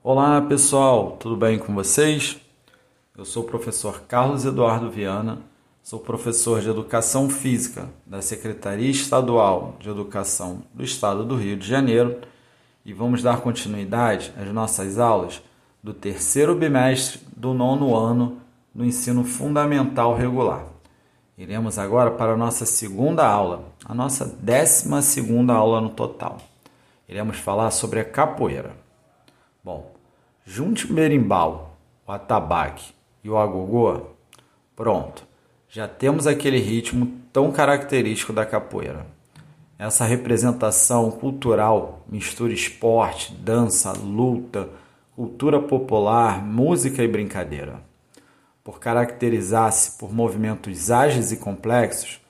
[0.00, 2.40] Olá pessoal, tudo bem com vocês?
[3.16, 5.40] Eu sou o professor Carlos Eduardo Viana,
[5.82, 11.66] sou professor de Educação Física da Secretaria Estadual de Educação do Estado do Rio de
[11.66, 12.20] Janeiro
[12.84, 15.42] e vamos dar continuidade às nossas aulas
[15.82, 18.38] do terceiro bimestre do nono ano
[18.72, 20.64] do ensino fundamental regular.
[21.36, 26.38] Iremos agora para a nossa segunda aula, a nossa décima segunda aula no total.
[27.08, 28.87] Iremos falar sobre a capoeira.
[29.62, 29.90] Bom,
[30.44, 31.76] junte o berimbau,
[32.06, 34.00] o atabaque e o agogô,
[34.76, 35.26] pronto.
[35.68, 39.06] Já temos aquele ritmo tão característico da capoeira.
[39.78, 44.68] Essa representação cultural mistura esporte, dança, luta,
[45.14, 47.82] cultura popular, música e brincadeira.
[48.64, 52.20] Por caracterizar-se por movimentos ágeis e complexos,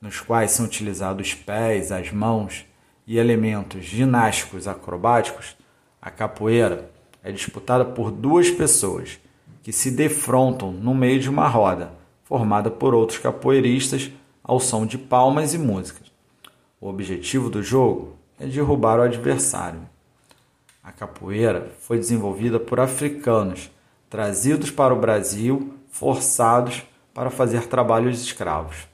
[0.00, 2.64] nos quais são utilizados os pés, as mãos
[3.06, 5.56] e elementos ginásticos acrobáticos,
[6.06, 6.88] a capoeira
[7.20, 9.18] é disputada por duas pessoas
[9.60, 11.90] que se defrontam no meio de uma roda,
[12.22, 16.12] formada por outros capoeiristas ao som de palmas e músicas.
[16.80, 19.80] O objetivo do jogo é derrubar o adversário.
[20.80, 23.68] A capoeira foi desenvolvida por africanos
[24.08, 28.86] trazidos para o Brasil, forçados para fazer trabalhos escravos.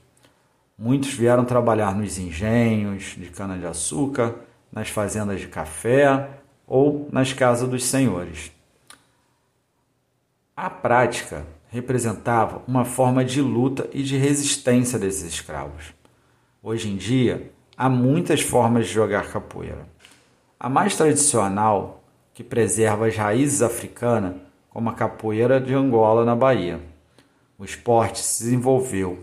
[0.78, 4.34] Muitos vieram trabalhar nos engenhos de cana-de-açúcar,
[4.72, 6.40] nas fazendas de café
[6.72, 8.50] ou nas casas dos senhores.
[10.56, 15.92] A prática representava uma forma de luta e de resistência desses escravos.
[16.62, 19.86] Hoje em dia, há muitas formas de jogar capoeira.
[20.58, 24.36] A mais tradicional, que preserva as raízes africanas,
[24.70, 26.80] como a capoeira de Angola na Bahia.
[27.58, 29.22] O esporte se desenvolveu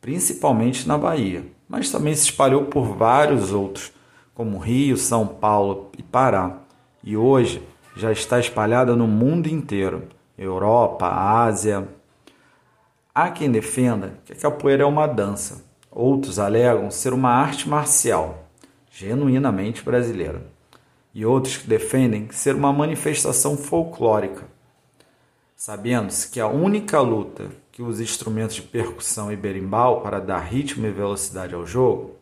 [0.00, 3.92] principalmente na Bahia, mas também se espalhou por vários outros,
[4.34, 6.66] como Rio, São Paulo e Pará
[7.02, 7.62] e hoje
[7.96, 11.88] já está espalhada no mundo inteiro Europa, Ásia.
[13.14, 18.48] Há quem defenda que a capoeira é uma dança, outros alegam ser uma arte marcial,
[18.90, 20.46] genuinamente brasileira,
[21.12, 24.44] e outros que defendem ser uma manifestação folclórica.
[25.56, 30.86] Sabendo-se que a única luta que usa instrumentos de percussão e berimbau para dar ritmo
[30.86, 32.16] e velocidade ao jogo,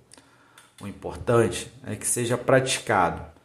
[0.81, 3.36] o importante é que seja praticado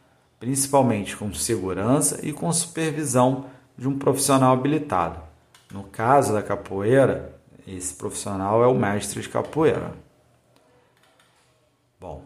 [0.42, 3.44] principalmente com segurança e com supervisão
[3.78, 5.20] de um profissional habilitado.
[5.72, 9.94] No caso da capoeira, esse profissional é o mestre de capoeira.
[12.00, 12.24] Bom,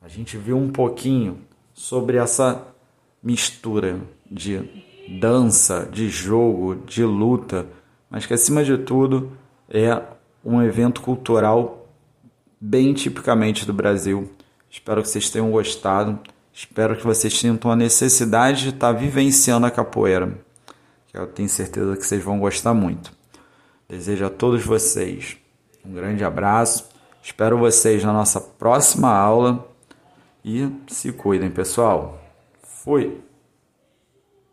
[0.00, 1.40] a gente viu um pouquinho
[1.74, 2.64] sobre essa
[3.20, 4.62] mistura de
[5.20, 7.66] dança, de jogo, de luta,
[8.08, 9.36] mas que acima de tudo
[9.68, 10.00] é
[10.44, 11.88] um evento cultural
[12.60, 14.30] bem tipicamente do Brasil.
[14.70, 16.20] Espero que vocês tenham gostado.
[16.60, 20.36] Espero que vocês sintam a necessidade de estar vivenciando a capoeira,
[21.06, 23.12] que eu tenho certeza que vocês vão gostar muito.
[23.88, 25.36] Desejo a todos vocês
[25.86, 26.88] um grande abraço.
[27.22, 29.68] Espero vocês na nossa próxima aula
[30.44, 32.20] e se cuidem, pessoal.
[32.60, 33.27] Fui!